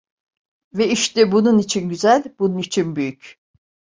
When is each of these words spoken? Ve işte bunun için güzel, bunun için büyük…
Ve 0.73 0.87
işte 0.89 1.31
bunun 1.31 1.59
için 1.59 1.89
güzel, 1.89 2.23
bunun 2.39 2.57
için 2.57 2.95
büyük… 2.95 3.39